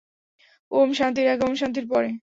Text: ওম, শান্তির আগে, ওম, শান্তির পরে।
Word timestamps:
ওম, 0.71 0.89
শান্তির 0.93 1.27
আগে, 1.27 1.43
ওম, 1.45 1.55
শান্তির 1.55 1.85
পরে। 1.87 2.09